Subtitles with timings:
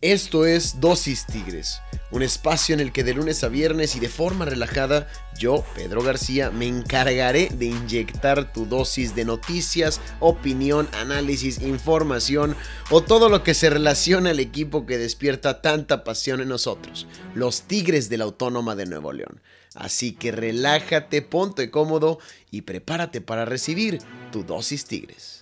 [0.00, 1.80] Esto es Dosis Tigres,
[2.12, 6.04] un espacio en el que de lunes a viernes y de forma relajada, yo, Pedro
[6.04, 12.54] García, me encargaré de inyectar tu dosis de noticias, opinión, análisis, información
[12.90, 17.62] o todo lo que se relaciona al equipo que despierta tanta pasión en nosotros, los
[17.62, 19.40] Tigres de la Autónoma de Nuevo León.
[19.74, 22.20] Así que relájate, ponte cómodo
[22.52, 23.98] y prepárate para recibir
[24.30, 25.37] tu dosis Tigres.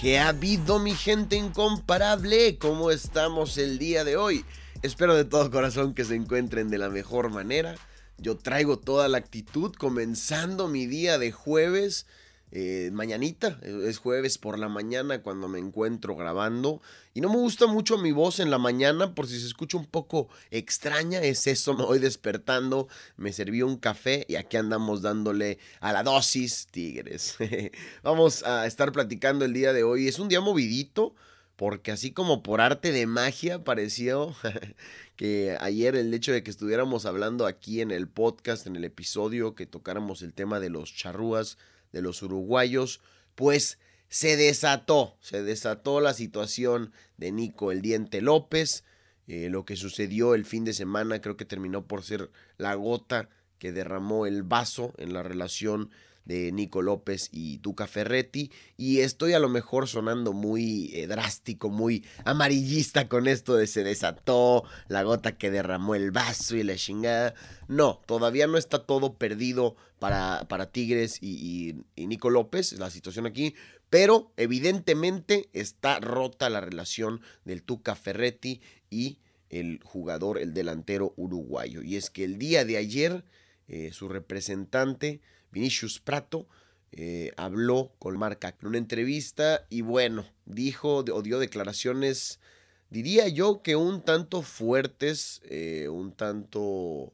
[0.00, 2.56] ¿Qué ha habido mi gente incomparable?
[2.58, 4.44] ¿Cómo estamos el día de hoy?
[4.82, 7.74] Espero de todo corazón que se encuentren de la mejor manera.
[8.16, 12.06] Yo traigo toda la actitud comenzando mi día de jueves
[12.50, 16.80] eh, mañanita, es jueves por la mañana cuando me encuentro grabando
[17.14, 19.86] y no me gusta mucho mi voz en la mañana por si se escucha un
[19.86, 25.58] poco extraña, es eso, me voy despertando, me serví un café y aquí andamos dándole
[25.80, 27.36] a la dosis tigres.
[28.02, 31.14] Vamos a estar platicando el día de hoy, es un día movidito
[31.58, 34.32] porque así como por arte de magia pareció
[35.16, 39.56] que ayer el hecho de que estuviéramos hablando aquí en el podcast, en el episodio,
[39.56, 41.58] que tocáramos el tema de los charrúas,
[41.92, 43.00] de los uruguayos,
[43.34, 48.84] pues se desató, se desató la situación de Nico el Diente López.
[49.26, 53.28] Eh, lo que sucedió el fin de semana creo que terminó por ser la gota
[53.58, 55.90] que derramó el vaso en la relación
[56.28, 58.52] de Nico López y Tuca Ferretti.
[58.76, 63.82] Y estoy a lo mejor sonando muy eh, drástico, muy amarillista con esto de se
[63.82, 67.34] desató, la gota que derramó el vaso y la chingada.
[67.66, 73.26] No, todavía no está todo perdido para, para Tigres y, y Nico López, la situación
[73.26, 73.54] aquí.
[73.90, 78.60] Pero evidentemente está rota la relación del Tuca Ferretti
[78.90, 79.18] y
[79.48, 81.82] el jugador, el delantero uruguayo.
[81.82, 83.24] Y es que el día de ayer,
[83.66, 86.46] eh, su representante Vinicius Prato,
[86.92, 92.40] eh, habló con Marca en una entrevista y bueno, dijo o dio declaraciones,
[92.88, 97.12] diría yo que un tanto fuertes, eh, un tanto,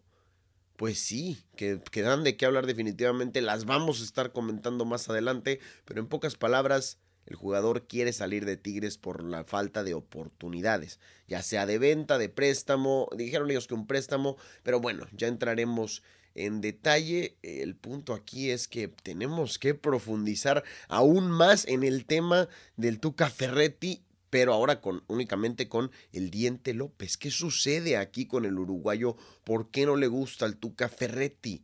[0.76, 5.08] pues sí, que, que, dan de qué hablar definitivamente, las vamos a estar comentando más
[5.08, 9.94] adelante, pero en pocas palabras, el jugador quiere salir de Tigres por la falta de
[9.94, 15.26] oportunidades, ya sea de venta, de préstamo, dijeron ellos que un préstamo, pero bueno, ya
[15.26, 16.02] entraremos
[16.34, 17.36] en detalle.
[17.42, 23.30] El punto aquí es que tenemos que profundizar aún más en el tema del Tuca
[23.30, 27.16] Ferretti, pero ahora con, únicamente con el Diente López.
[27.16, 29.16] ¿Qué sucede aquí con el uruguayo?
[29.44, 31.62] ¿Por qué no le gusta el Tuca Ferretti?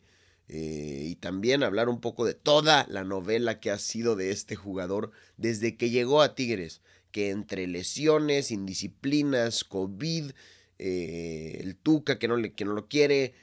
[0.53, 4.57] Eh, y también hablar un poco de toda la novela que ha sido de este
[4.57, 6.81] jugador desde que llegó a Tigres,
[7.13, 10.33] que entre lesiones, indisciplinas, COVID,
[10.79, 13.35] eh, el Tuca que no, le, que no lo quiere,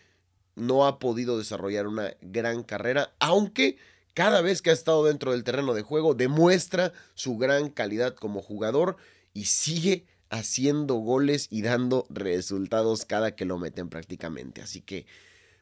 [0.58, 3.78] no ha podido desarrollar una gran carrera, aunque
[4.14, 8.42] cada vez que ha estado dentro del terreno de juego demuestra su gran calidad como
[8.42, 8.98] jugador
[9.34, 14.62] y sigue haciendo goles y dando resultados cada que lo meten prácticamente.
[14.62, 15.06] Así que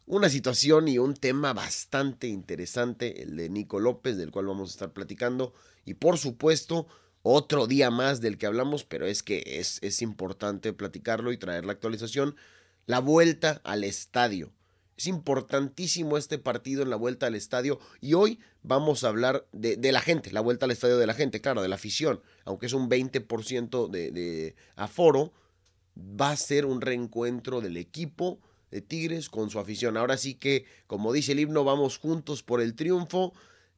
[0.08, 4.74] una situación y un tema bastante interesante, el de Nico López, del cual vamos a
[4.74, 5.54] estar platicando.
[5.84, 6.88] Y por supuesto,
[7.24, 11.66] otro día más del que hablamos, pero es que es, es importante platicarlo y traer
[11.66, 12.36] la actualización.
[12.86, 14.52] La vuelta al estadio.
[14.98, 19.92] Es importantísimo este partido en la vuelta al estadio y hoy vamos a hablar de,
[19.92, 22.74] la gente, la vuelta al estadio de la gente, claro, de la afición, aunque es
[22.74, 25.34] un 20% de, de aforo,
[25.98, 28.40] va a ser un reencuentro del equipo
[28.72, 29.98] de Tigres con su afición.
[29.98, 33.34] Ahora sí que, como dice el himno, vamos juntos por el triunfo,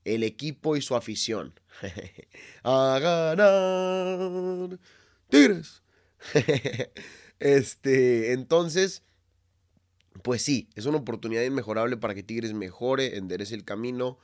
[0.06, 1.60] el equipo y su afición.
[2.64, 4.80] a ganar
[5.30, 5.82] Tigres.
[7.40, 9.04] este, entonces
[10.24, 14.18] pues sí, es una oportunidad inmejorable para que Tigres mejore, enderece el camino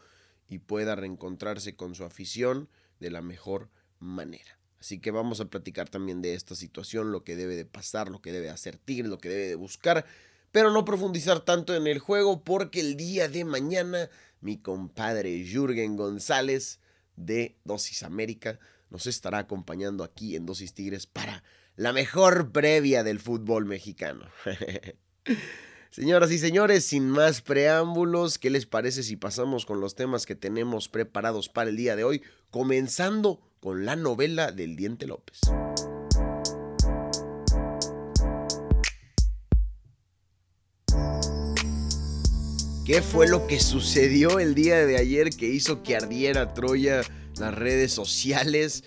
[0.47, 4.59] y pueda reencontrarse con su afición de la mejor manera.
[4.79, 8.21] Así que vamos a platicar también de esta situación, lo que debe de pasar, lo
[8.21, 10.05] que debe hacer Tigres, lo que debe de buscar,
[10.51, 14.09] pero no profundizar tanto en el juego porque el día de mañana
[14.41, 16.79] mi compadre Jürgen González
[17.15, 18.59] de Dosis América
[18.89, 21.43] nos estará acompañando aquí en Dosis Tigres para
[21.75, 24.27] la mejor previa del fútbol mexicano.
[25.93, 30.33] Señoras y señores, sin más preámbulos, ¿qué les parece si pasamos con los temas que
[30.33, 32.23] tenemos preparados para el día de hoy?
[32.49, 35.39] Comenzando con la novela del Diente López.
[42.87, 47.01] ¿Qué fue lo que sucedió el día de ayer que hizo que ardiera Troya
[47.37, 48.83] las redes sociales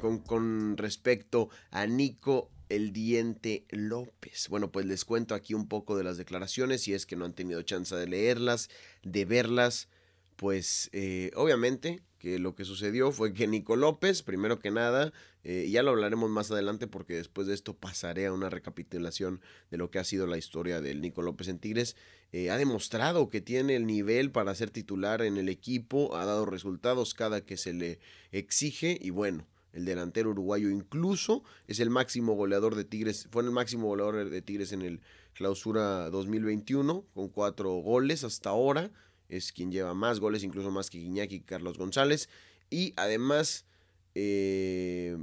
[0.00, 4.48] con, con respecto a Nico el diente López.
[4.48, 7.34] Bueno, pues les cuento aquí un poco de las declaraciones, si es que no han
[7.34, 8.68] tenido chance de leerlas,
[9.02, 9.88] de verlas,
[10.36, 15.12] pues eh, obviamente que lo que sucedió fue que Nico López, primero que nada,
[15.44, 19.40] eh, ya lo hablaremos más adelante porque después de esto pasaré a una recapitulación
[19.70, 21.94] de lo que ha sido la historia del Nico López en Tigres,
[22.32, 26.46] eh, ha demostrado que tiene el nivel para ser titular en el equipo, ha dado
[26.46, 28.00] resultados cada que se le
[28.32, 33.50] exige y bueno, el delantero uruguayo incluso es el máximo goleador de Tigres, fue el
[33.50, 35.00] máximo goleador de Tigres en el
[35.34, 38.90] clausura 2021 con cuatro goles hasta ahora,
[39.28, 42.30] es quien lleva más goles, incluso más que Guiñaki y Carlos González,
[42.70, 43.66] y además
[44.14, 45.18] eh,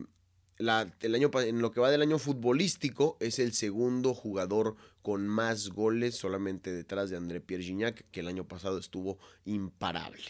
[0.60, 5.70] el año, en lo que va del año futbolístico es el segundo jugador con más
[5.70, 10.22] goles solamente detrás de André Pierre Gignac, que el año pasado estuvo imparable.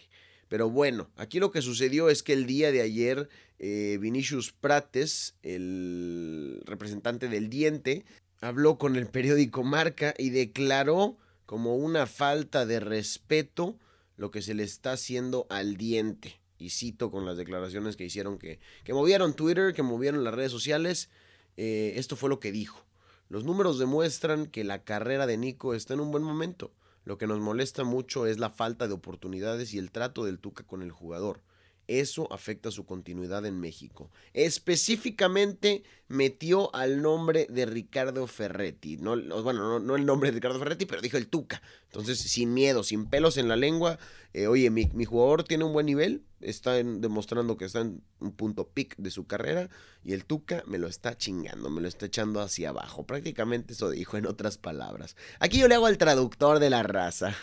[0.54, 3.28] Pero bueno, aquí lo que sucedió es que el día de ayer
[3.58, 8.06] eh, Vinicius Prates, el representante del diente,
[8.40, 11.18] habló con el periódico Marca y declaró
[11.48, 13.80] como una falta de respeto
[14.16, 16.40] lo que se le está haciendo al diente.
[16.60, 20.52] Y cito con las declaraciones que hicieron que, que movieron Twitter, que movieron las redes
[20.52, 21.10] sociales.
[21.58, 22.86] Eh, esto fue lo que dijo.
[23.28, 26.72] Los números demuestran que la carrera de Nico está en un buen momento.
[27.06, 30.64] Lo que nos molesta mucho es la falta de oportunidades y el trato del Tuca
[30.64, 31.42] con el jugador.
[31.88, 34.10] Eso afecta su continuidad en México.
[34.34, 38.96] Específicamente metió al nombre de Ricardo Ferretti.
[38.98, 41.62] No, bueno, no, el nombre de Ricardo Ferretti, pero dijo el Tuca.
[41.86, 44.00] Entonces, sin miedo, sin pelos en la lengua.
[44.34, 46.24] Eh, oye, mi, jugador tiene un buen nivel.
[46.44, 49.70] Está demostrando que está en un punto pic de su carrera.
[50.04, 53.06] Y el Tuca me lo está chingando, me lo está echando hacia abajo.
[53.06, 55.16] Prácticamente eso dijo en otras palabras.
[55.40, 57.36] Aquí yo le hago al traductor de la raza.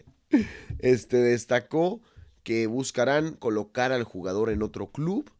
[0.78, 2.00] este destacó
[2.42, 5.30] que buscarán colocar al jugador en otro club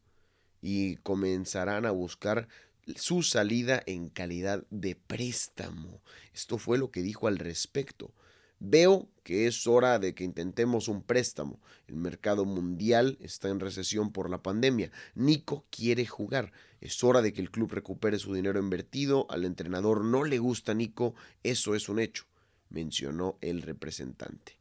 [0.61, 2.47] y comenzarán a buscar
[2.95, 6.01] su salida en calidad de préstamo.
[6.33, 8.13] Esto fue lo que dijo al respecto.
[8.59, 11.59] Veo que es hora de que intentemos un préstamo.
[11.87, 14.91] El mercado mundial está en recesión por la pandemia.
[15.15, 16.51] Nico quiere jugar.
[16.79, 19.25] Es hora de que el club recupere su dinero invertido.
[19.29, 21.15] Al entrenador no le gusta Nico.
[21.43, 22.25] Eso es un hecho,
[22.69, 24.59] mencionó el representante.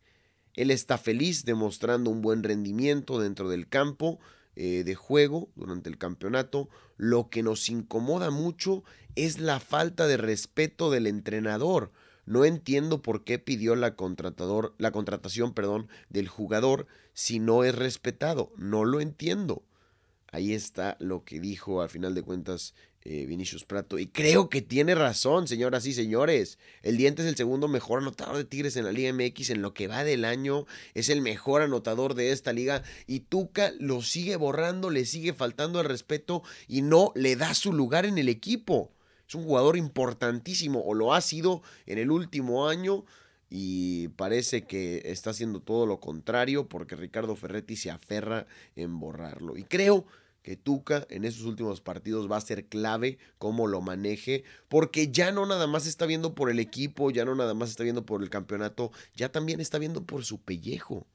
[0.54, 4.18] Él está feliz demostrando un buen rendimiento dentro del campo
[4.56, 6.68] eh, de juego durante el campeonato.
[6.96, 8.84] Lo que nos incomoda mucho
[9.16, 11.92] es la falta de respeto del entrenador.
[12.26, 13.94] No entiendo por qué pidió la,
[14.78, 18.52] la contratación perdón, del jugador si no es respetado.
[18.56, 19.62] No lo entiendo.
[20.32, 22.74] Ahí está lo que dijo al final de cuentas
[23.06, 23.98] eh, Vinicius Prato.
[23.98, 26.58] Y creo que tiene razón, señoras y señores.
[26.82, 29.74] El Diente es el segundo mejor anotador de Tigres en la Liga MX en lo
[29.74, 30.66] que va del año.
[30.94, 32.82] Es el mejor anotador de esta liga.
[33.06, 37.74] Y Tuca lo sigue borrando, le sigue faltando el respeto y no le da su
[37.74, 38.90] lugar en el equipo.
[39.28, 43.04] Es un jugador importantísimo, o lo ha sido en el último año.
[43.50, 49.56] Y parece que está haciendo todo lo contrario porque Ricardo Ferretti se aferra en borrarlo.
[49.56, 50.06] Y creo
[50.44, 55.32] que Tuca en esos últimos partidos va a ser clave cómo lo maneje, porque ya
[55.32, 58.22] no nada más está viendo por el equipo, ya no nada más está viendo por
[58.22, 61.06] el campeonato, ya también está viendo por su pellejo.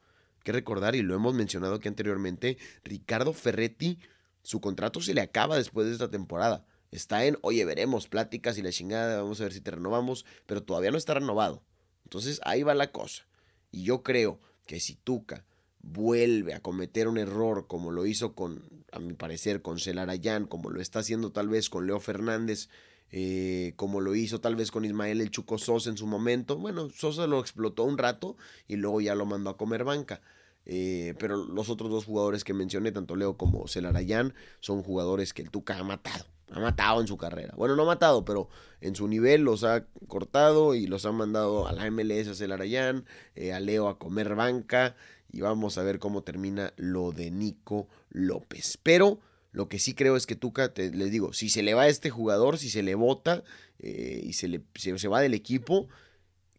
[0.44, 4.00] Que recordar, y lo hemos mencionado aquí anteriormente, Ricardo Ferretti,
[4.42, 6.66] su contrato se le acaba después de esta temporada.
[6.92, 10.64] Está en, oye, veremos, pláticas y la chingada, vamos a ver si te renovamos, pero
[10.64, 11.64] todavía no está renovado.
[12.04, 13.26] Entonces ahí va la cosa.
[13.72, 15.46] Y yo creo que si Tuca
[15.82, 20.72] vuelve a cometer un error como lo hizo con, a mi parecer, con Celarayán, como
[20.72, 22.70] lo está haciendo tal vez con Leo Fernández,
[23.12, 26.58] eh, como lo hizo tal vez con Ismael el Chuco Sosa en su momento.
[26.58, 30.22] Bueno, Sosa lo explotó un rato y luego ya lo mandó a comer banca.
[30.66, 35.42] Eh, pero los otros dos jugadores que mencioné, tanto Leo como Celarayán, son jugadores que
[35.42, 36.26] el Tuca ha matado.
[36.52, 37.54] Ha matado en su carrera.
[37.56, 38.50] Bueno, no ha matado, pero
[38.82, 43.06] en su nivel los ha cortado y los ha mandado a la MLS a Celarayán,
[43.36, 44.96] eh, a Leo a comer banca
[45.32, 48.80] y vamos a ver cómo termina lo de Nico López.
[48.82, 49.20] Pero
[49.52, 51.88] lo que sí creo es que Tuca, te, les digo, si se le va a
[51.88, 53.44] este jugador, si se le vota
[53.80, 55.88] eh, y se, le, se, va del equipo,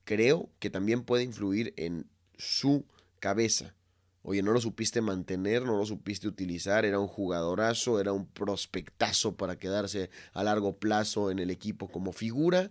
[0.04, 2.06] creo que también puede influir en
[2.36, 2.84] su
[3.18, 3.74] cabeza.
[4.22, 9.36] Oye, no lo supiste mantener, no lo supiste utilizar, era un jugadorazo, era un prospectazo
[9.36, 12.70] para quedarse a largo plazo en el equipo como figura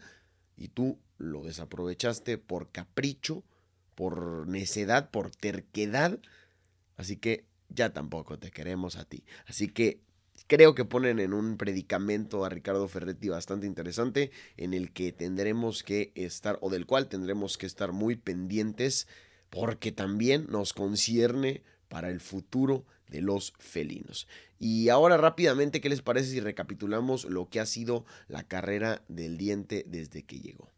[0.56, 3.44] y tú lo desaprovechaste por capricho
[4.00, 6.20] por necedad, por terquedad.
[6.96, 9.26] Así que ya tampoco te queremos a ti.
[9.46, 10.00] Así que
[10.48, 15.84] creo que ponen en un predicamento a Ricardo Ferretti bastante interesante en el que tendremos
[15.84, 19.06] que estar o del cual tendremos que estar muy pendientes
[19.50, 24.28] porque también nos concierne para el futuro de los felinos.
[24.60, 29.38] Y ahora rápidamente, ¿qué les parece si recapitulamos lo que ha sido la carrera del
[29.38, 30.70] diente desde que llegó?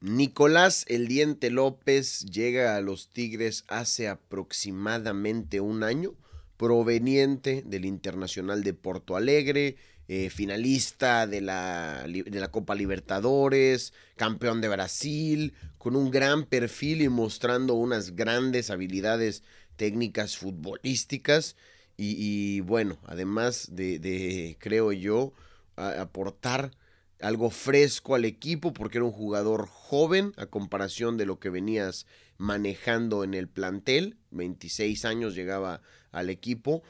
[0.00, 6.14] Nicolás El Diente López llega a los Tigres hace aproximadamente un año,
[6.58, 9.76] proveniente del Internacional de Porto Alegre,
[10.06, 17.02] eh, finalista de la, de la Copa Libertadores, campeón de Brasil, con un gran perfil
[17.02, 19.42] y mostrando unas grandes habilidades
[19.76, 21.56] técnicas futbolísticas.
[21.96, 25.32] Y, bueno, además de, creo yo,
[25.76, 26.72] aportar
[27.20, 32.06] algo fresco al equipo porque era un jugador joven a comparación de lo que venías
[32.36, 34.16] manejando en el plantel.
[34.32, 35.80] 26 años llegaba
[36.10, 36.82] al equipo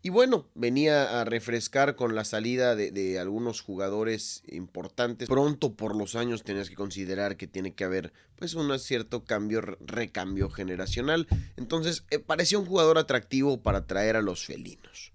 [0.00, 5.28] y bueno, venía a refrescar con la salida de, algunos jugadores importantes.
[5.28, 9.60] Pronto por los años tenías que considerar que tiene que haber pues un cierto cambio,
[9.60, 11.26] recambio generacional.
[11.56, 15.12] Entonces eh, parecía un jugador atractivo para traer a los felinos.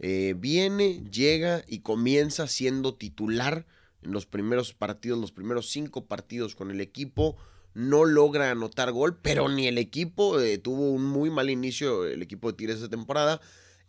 [0.00, 3.64] Eh, viene, llega y comienza siendo titular
[4.02, 7.36] en los primeros partidos, los primeros cinco partidos con el equipo.
[7.74, 12.22] No logra anotar gol, pero ni el equipo eh, tuvo un muy mal inicio, el
[12.22, 13.40] equipo de Tigres esa temporada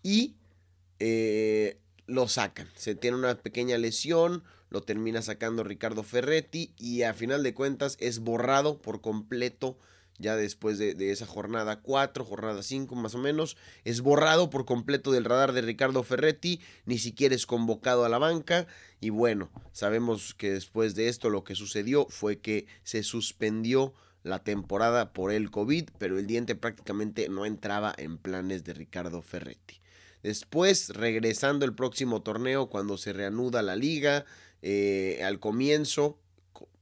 [0.07, 0.37] y
[0.99, 2.69] eh, lo sacan.
[2.77, 7.97] Se tiene una pequeña lesión, lo termina sacando Ricardo Ferretti y a final de cuentas
[7.99, 9.77] es borrado por completo
[10.17, 15.11] ya después de, esa jornada 4, jornada 5 más o menos, es borrado por completo
[15.11, 18.65] del radar de Ricardo Ferretti, ni siquiera es convocado a la banca
[19.01, 24.43] y bueno, sabemos que después de esto lo que sucedió fue que se suspendió la
[24.43, 29.81] temporada por el COVID, pero el diente prácticamente no entraba en planes de Ricardo Ferretti.
[30.23, 34.25] Después, regresando el próximo torneo, cuando se reanuda la liga,
[34.61, 36.17] eh, al comienzo,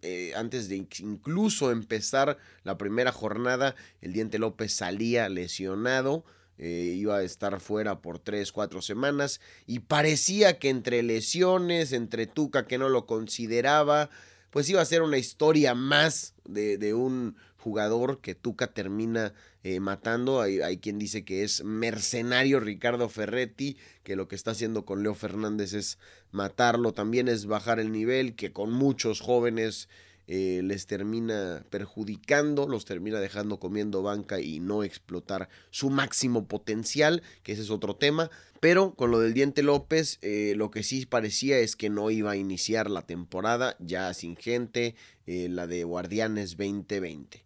[0.01, 6.23] eh, antes de incluso empezar la primera jornada, el Diente López salía lesionado.
[6.57, 12.27] Eh, iba a estar fuera por 3, 4 semanas y parecía que entre lesiones, entre
[12.27, 14.09] Tuca que no lo consideraba,
[14.55, 19.33] pues iba a ser una historia más de, de un jugador que Tuca termina
[19.63, 20.39] eh, matando.
[20.39, 25.03] Hay, hay, quien dice que es mercenario Ricardo Ferretti, que lo que está haciendo con
[25.03, 25.99] Leo Fernández es
[26.31, 29.89] matarlo, también es bajar el nivel, que con muchos jóvenes
[30.27, 37.21] eh, les termina perjudicando, los termina dejando comiendo banca y no explotar su máximo potencial,
[37.43, 38.31] que ese es otro tema.
[38.65, 42.31] Pero con lo del Diente López, eh, lo que sí parecía es que no iba
[42.31, 44.95] a iniciar la temporada ya sin gente,
[45.27, 47.45] la de Guardianes 2020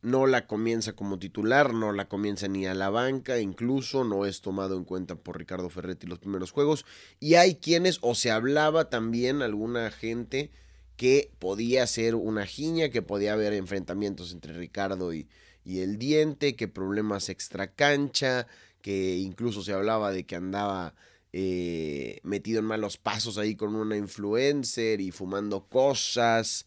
[0.00, 4.40] no la comienza como titular, no la comienza ni a la banca, incluso no es
[4.40, 6.86] tomado en cuenta por Ricardo Ferretti los primeros juegos.
[7.20, 10.50] Y hay quienes, o se hablaba también alguna gente
[10.96, 15.28] que podía ser una jiña, que podía haber enfrentamientos entre Ricardo y,
[15.66, 18.46] y el diente, que problemas extra cancha,
[18.86, 20.94] que incluso se hablaba de que andaba
[21.32, 26.66] eh, metido en malos pasos ahí con una influencer y fumando cosas.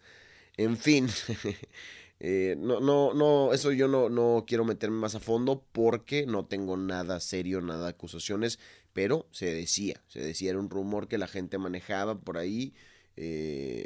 [0.57, 1.07] En fin,
[2.21, 6.45] Eh, no, no, no, eso yo no, no quiero meterme más a fondo porque no
[6.47, 8.59] tengo nada serio, nada de acusaciones,
[8.91, 12.73] pero se decía, se decía, era un rumor que la gente manejaba por ahí.
[13.15, 13.85] Eh,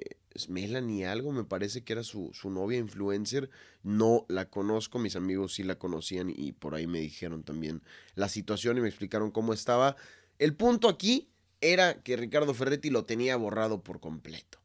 [0.50, 3.50] Melanie algo, me parece que era su, su, novia influencer,
[3.84, 7.82] no la conozco, mis amigos sí la conocían y por ahí me dijeron también
[8.16, 9.96] la situación y me explicaron cómo estaba.
[10.40, 11.30] El punto aquí
[11.62, 14.60] era que Ricardo Ferretti lo tenía borrado por completo.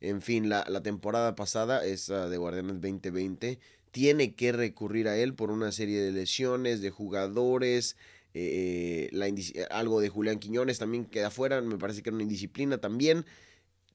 [0.00, 3.58] En fin, la, temporada pasada, esa de Guardianes 2020,
[3.90, 7.96] tiene que recurrir a él por una serie de lesiones, de jugadores,
[8.34, 9.26] eh, la
[9.70, 13.24] algo de Julián Quiñones también queda fuera, me parece que era una indisciplina también.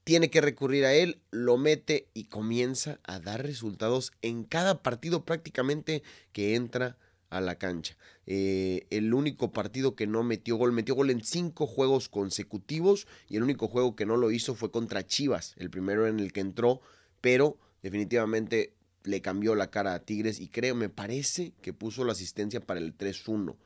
[0.09, 5.23] Tiene que recurrir a él, lo mete y comienza a dar resultados en cada partido
[5.23, 6.01] prácticamente
[6.33, 6.97] que entra
[7.29, 7.95] a la cancha.
[8.25, 13.37] Eh, el único partido que no metió gol, metió gol en cinco juegos consecutivos y
[13.37, 16.39] el único juego que no lo hizo fue contra Chivas, el primero en el que
[16.39, 16.81] entró,
[17.21, 18.73] pero definitivamente
[19.03, 22.79] le cambió la cara a Tigres y creo, me parece que puso la asistencia para
[22.79, 23.57] el 3-1,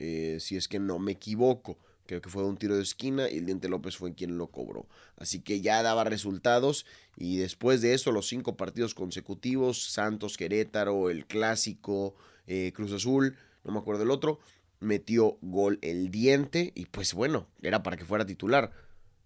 [0.00, 1.78] eh, si es que no me equivoco.
[2.06, 4.86] Creo que fue un tiro de esquina y el Diente López fue quien lo cobró.
[5.16, 6.86] Así que ya daba resultados
[7.16, 12.14] y después de eso los cinco partidos consecutivos, Santos, Querétaro, el Clásico,
[12.46, 14.38] eh, Cruz Azul, no me acuerdo el otro,
[14.80, 18.72] metió gol el diente y pues bueno, era para que fuera titular.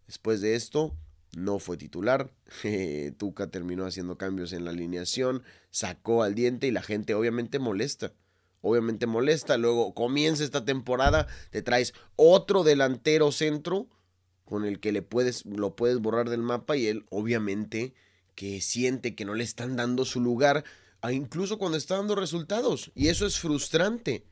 [0.07, 0.95] Después de esto,
[1.37, 2.31] no fue titular.
[3.19, 8.13] Tuca terminó haciendo cambios en la alineación, sacó al diente y la gente obviamente molesta.
[8.61, 9.57] Obviamente molesta.
[9.57, 13.89] Luego comienza esta temporada, te traes otro delantero centro
[14.45, 17.95] con el que le puedes, lo puedes borrar del mapa y él obviamente
[18.35, 20.65] que siente que no le están dando su lugar
[21.11, 22.91] incluso cuando está dando resultados.
[22.95, 24.27] Y eso es frustrante.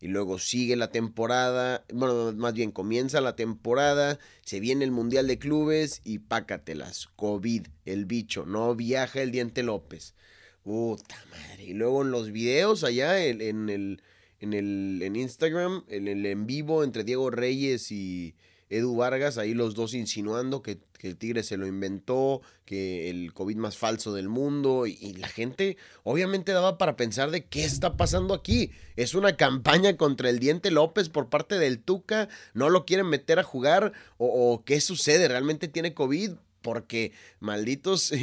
[0.00, 5.28] y luego sigue la temporada, bueno, más bien comienza la temporada, se viene el Mundial
[5.28, 10.16] de Clubes y pácatelas, COVID, el bicho, no viaja el Diente López.
[10.64, 11.64] Puta madre.
[11.64, 14.02] Y luego en los videos allá en, el,
[14.40, 18.34] en, el, en Instagram, en el en vivo entre Diego Reyes y,
[18.72, 23.56] Edu Vargas, ahí los dos insinuando que, el Tigre se lo inventó, que el COVID
[23.56, 28.34] más falso del mundo, y, la gente obviamente daba para pensar de qué está pasando
[28.34, 28.70] aquí.
[28.94, 33.40] Es una campaña contra el Diente López por parte del Tuca, no lo quieren meter
[33.40, 38.12] a jugar, o, qué sucede, realmente tiene COVID, porque malditos...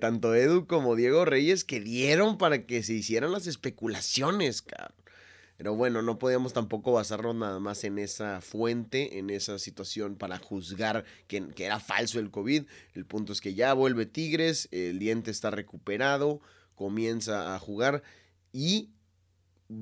[0.00, 5.02] tanto Edu como Diego Reyes que dieron para que se hicieran las especulaciones, cabrón.
[5.62, 10.38] Pero bueno, no podíamos tampoco basarnos nada más en esa fuente, en esa situación para
[10.38, 12.64] juzgar que, era falso el COVID.
[12.94, 16.40] El punto es que ya vuelve Tigres, el diente está recuperado,
[16.74, 18.02] comienza a jugar
[18.52, 18.90] y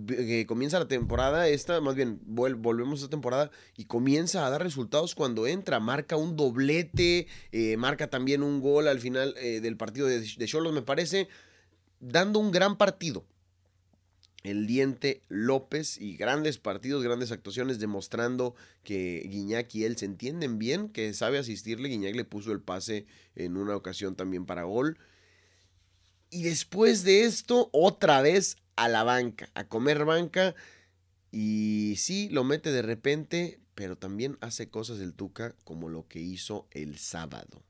[0.09, 4.63] eh, comienza la temporada esta, más bien volvemos a esta temporada y comienza a dar
[4.63, 9.77] resultados cuando entra, marca un doblete, eh, marca también un gol al final eh, del
[9.77, 11.29] partido de Cholos me parece,
[12.01, 13.25] dando un gran partido
[14.43, 20.59] el Diente López y grandes partidos, grandes actuaciones demostrando que Guiñac y él se entienden
[20.59, 21.89] bien, que sabe asistirle.
[21.89, 24.99] Guiñac le puso el pase en una ocasión también para gol.
[26.31, 30.55] Y después de esto, otra vez a la banca, a comer banca.
[31.31, 36.21] Y sí, lo mete de repente, pero también hace cosas del Tuca como lo que
[36.21, 37.63] hizo el sábado.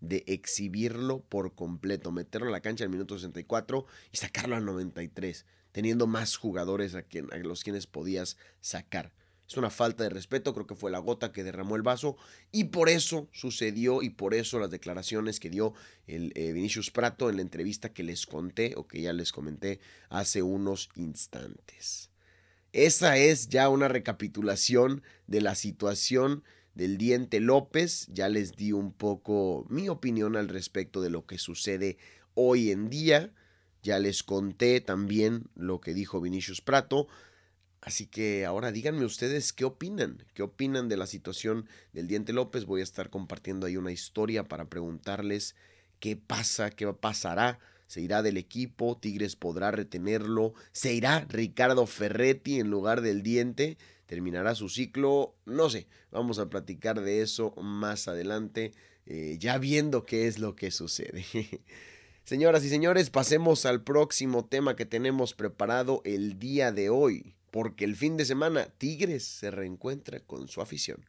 [0.00, 5.46] De exhibirlo por completo, meterlo a la cancha al minuto 64 y sacarlo al 93
[5.72, 9.12] teniendo más jugadores a, a los quienes podías sacar.
[9.48, 12.16] Es una falta de respeto, creo que fue la gota que derramó el vaso
[12.52, 15.74] y por eso sucedió y por eso las declaraciones que dio
[16.06, 19.80] el eh, Vinicius Prato en la entrevista que les conté o que ya les comenté
[20.08, 22.10] hace unos instantes.
[22.72, 26.42] Esa es ya una recapitulación de la situación
[26.74, 28.06] del diente López.
[28.10, 31.98] Ya les di un poco mi opinión al respecto de lo que sucede
[32.34, 33.34] hoy en día.
[33.82, 37.08] Ya les conté también lo que dijo Vinicius Prato.
[37.82, 42.64] Así que ahora díganme ustedes qué opinan, qué opinan de la situación del Diente López.
[42.64, 45.56] Voy a estar compartiendo ahí una historia para preguntarles
[45.98, 47.58] qué pasa, qué pasará.
[47.88, 53.76] Se irá del equipo, Tigres podrá retenerlo, se irá Ricardo Ferretti en lugar del Diente,
[54.06, 58.72] terminará su ciclo, no sé, vamos a platicar de eso más adelante,
[59.06, 61.26] eh, ya viendo qué es lo que sucede.
[62.24, 67.84] Señoras y señores, pasemos al próximo tema que tenemos preparado el día de hoy, porque
[67.84, 71.04] el fin de semana Tigres se reencuentra con su afición.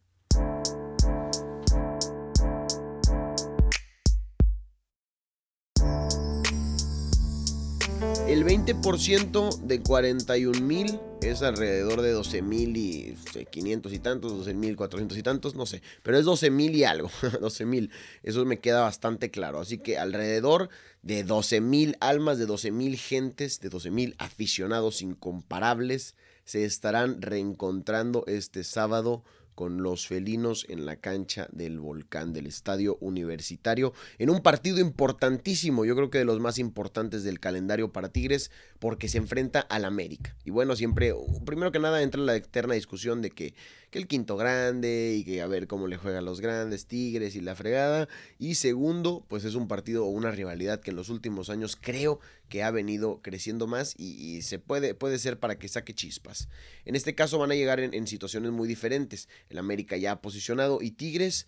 [8.28, 13.16] El 20% de 41 mil es alrededor de 12 mil y
[13.50, 16.84] 500 y tantos, 12 mil 400 y tantos, no sé, pero es 12 mil y
[16.84, 17.10] algo,
[17.42, 17.90] 12 mil,
[18.22, 20.70] eso me queda bastante claro, así que alrededor
[21.04, 27.22] de 12 mil almas, de 12 mil gentes, de 12 mil aficionados incomparables se estarán
[27.22, 29.24] reencontrando este sábado
[29.56, 35.86] con los felinos en la cancha del volcán del estadio universitario en un partido importantísimo,
[35.86, 39.86] yo creo que de los más importantes del calendario para Tigres porque se enfrenta al
[39.86, 40.36] América.
[40.44, 41.14] Y bueno, siempre,
[41.46, 43.54] primero que nada entra la eterna discusión de que,
[43.92, 47.42] que el quinto grande y que a ver cómo le juegan los grandes Tigres y
[47.42, 48.10] la fregada.
[48.40, 52.20] Y segundo, pues es un partido o una rivalidad que en los últimos años creo
[52.54, 56.50] que ha venido creciendo más y, se puede, puede ser para que saque chispas.
[56.86, 59.28] En este caso van a llegar en, situaciones muy diferentes.
[59.50, 61.48] El América ya ha posicionado y Tigres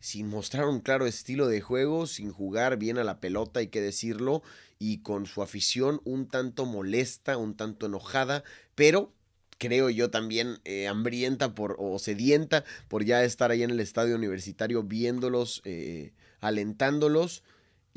[0.00, 3.82] sin mostrar un claro estilo de juego, sin jugar bien a la pelota, hay que
[3.82, 4.42] decirlo,
[4.78, 8.42] y con su afición un tanto molesta, un tanto enojada,
[8.74, 9.12] pero
[9.58, 14.16] creo yo también eh, hambrienta por, o sedienta por ya estar ahí en el estadio
[14.16, 17.42] universitario viéndolos, eh, alentándolos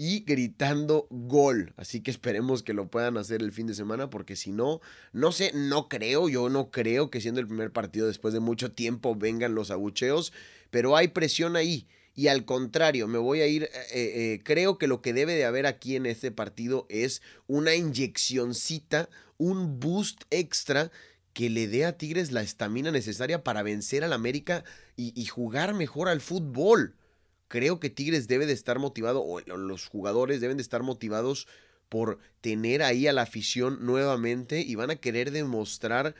[0.01, 1.73] y gritando gol.
[1.75, 4.79] Así que esperemos que lo puedan hacer el fin de semana porque si no,
[5.11, 8.71] no sé, no creo, yo no creo que siendo el primer partido después de mucho
[8.71, 10.31] tiempo vengan los abucheos,
[10.69, 11.85] pero hay presión ahí.
[12.15, 15.43] Y al contrario, me voy a ir, eh, eh, creo que lo que debe de
[15.43, 20.91] haber aquí en este partido es una inyeccioncita, un boost extra
[21.33, 24.63] que le dé a Tigres la estamina necesaria para vencer al América
[24.95, 26.95] y, jugar mejor al fútbol.
[27.49, 31.47] Creo que Tigres debe de estar motivado, o los jugadores deben de estar motivados
[31.89, 36.15] por tener ahí a la afición nuevamente y van a querer demostrar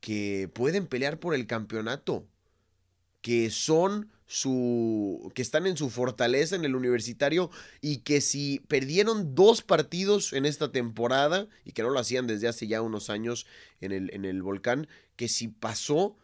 [0.00, 2.26] que pueden pelear por el campeonato,
[3.20, 9.34] que son su que están en su fortaleza en el universitario y que si perdieron
[9.34, 13.46] dos partidos en esta temporada y que no lo hacían desde hace ya unos años
[13.80, 16.16] en el, en el volcán, que si pasó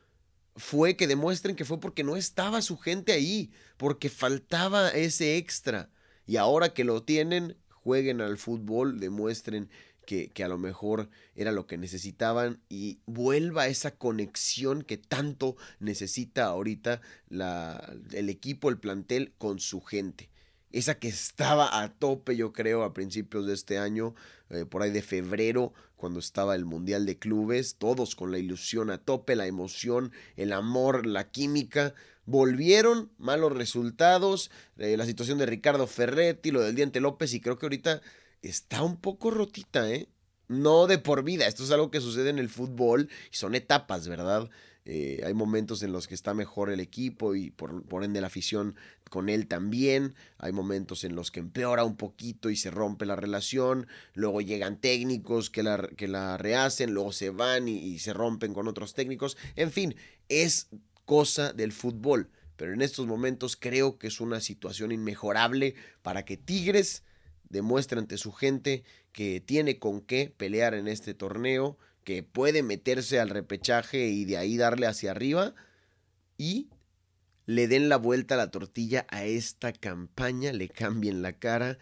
[0.57, 5.91] fue que demuestren que fue porque no estaba su gente ahí, porque faltaba ese extra.
[6.27, 9.69] Y ahora que lo tienen, jueguen al fútbol, demuestren
[10.07, 16.47] que, a lo mejor era lo que necesitaban y vuelva esa conexión que tanto necesita
[16.47, 20.31] ahorita la, el equipo, el plantel con su gente.
[20.73, 24.15] Esa que estaba a tope, yo creo, a principios de este año,
[24.51, 28.91] eh, por ahí de febrero, cuando estaba el Mundial de Clubes, todos con la ilusión
[28.91, 31.95] a tope, la emoción, el amor, la química.
[32.27, 37.59] Volvieron, malos resultados, eh, la situación de Ricardo Ferretti, lo del Diente López, y creo
[37.59, 38.03] que ahorita
[38.43, 40.09] está un poco rotita, ¿eh?
[40.49, 44.07] No de por vida, esto es algo que sucede en el fútbol y son etapas,
[44.07, 44.49] ¿verdad?
[44.89, 48.29] Eh, hay momentos en los que está mejor el equipo y por, por, ende la
[48.29, 48.77] afición
[49.11, 50.15] con él también.
[50.39, 53.89] Hay momentos en los que empeora un poquito y se rompe la relación.
[54.15, 58.69] Luego llegan técnicos que la, que la rehacen, luego se van y, se rompen con
[58.69, 59.37] otros técnicos.
[59.57, 59.97] En fin,
[60.29, 60.69] es
[61.05, 62.31] cosa del fútbol.
[62.57, 67.03] Pero en estos momentos creo que es una situación inmejorable para que Tigres
[67.49, 73.19] demuestra ante su gente que tiene con qué pelear en este torneo, que puede meterse
[73.19, 75.57] al repechaje y de ahí darle hacia arriba
[76.39, 76.71] y
[77.47, 81.79] le den la vuelta a la tortilla a esta campaña, le cambien la cara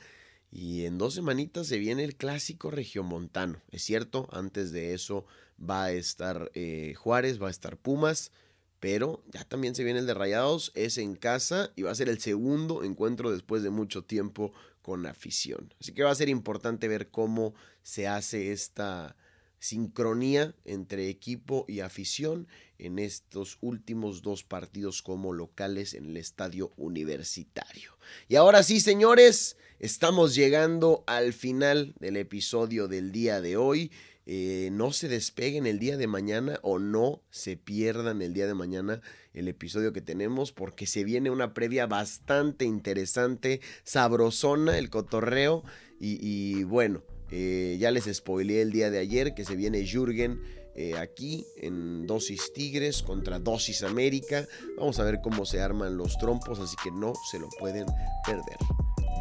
[0.50, 3.60] y en dos semanitas se viene el clásico regiomontano.
[3.70, 5.26] Es cierto, antes de eso
[5.60, 8.32] va a estar eh, Juárez, va a estar Pumas,
[8.80, 12.08] pero ya también se viene el de Rayados, es en casa y va a ser
[12.08, 15.74] el segundo encuentro después de mucho tiempo con afición.
[15.78, 19.16] Así que va a ser importante ver cómo se hace esta
[19.64, 22.46] sincronía entre equipo y afición
[22.78, 27.96] en estos últimos dos partidos como locales en el estadio universitario.
[28.28, 33.90] Y ahora sí, señores, estamos llegando al final del episodio del día de hoy.
[34.26, 38.54] Eh, no se despeguen el día de mañana o no se pierdan el día de
[38.54, 39.00] mañana
[39.32, 45.64] el episodio que tenemos porque se viene una previa bastante interesante, sabrosona el cotorreo
[46.00, 47.02] y, bueno,
[47.36, 50.40] eh, ya les spoileé el día de ayer que se viene Jürgen.
[50.76, 54.46] Eh, aquí en Dosis Tigres contra Dosis América.
[54.76, 57.86] Vamos a ver cómo se arman los trompos, así que no se lo pueden
[58.24, 58.56] perder.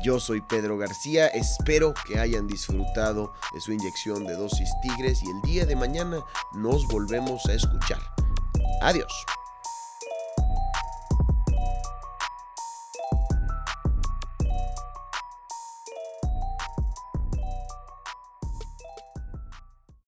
[0.03, 5.29] Yo soy Pedro García, espero que hayan disfrutado de su inyección de dosis tigres y
[5.29, 6.19] el día de mañana
[6.55, 7.99] nos volvemos a escuchar.
[8.81, 9.11] Adiós.